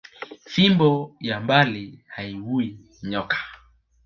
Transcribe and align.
Fimbo 0.45 1.15
ya 1.21 1.39
mbali 1.39 2.03
hayiuwi 2.07 2.67
nyoka 3.09 3.37